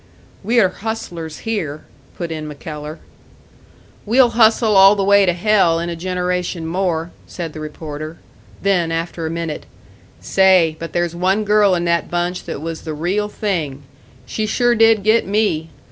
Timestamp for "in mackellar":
2.31-2.97